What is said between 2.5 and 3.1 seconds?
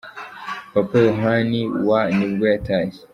yatashye.